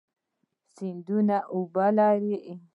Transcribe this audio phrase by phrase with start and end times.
[0.73, 2.33] سیندونه اوبه لري.